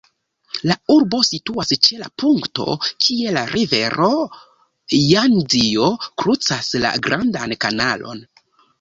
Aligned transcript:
La 0.69 0.75
urbo 0.93 1.19
situas 1.27 1.73
ĉe 1.87 1.97
la 1.97 2.07
punkto 2.23 2.67
kie 3.05 3.35
la 3.37 3.45
rivero 3.53 4.11
Jangzio 5.05 5.95
krucas 6.25 6.75
la 6.87 6.99
Grandan 7.09 7.59
Kanalon. 7.65 8.31